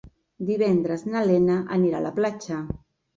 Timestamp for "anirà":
1.75-1.99